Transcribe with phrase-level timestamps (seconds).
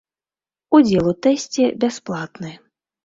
[0.77, 2.51] Удзел у тэсце бясплатны.